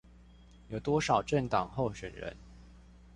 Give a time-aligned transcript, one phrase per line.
[0.69, 2.35] 有多少政黨候選人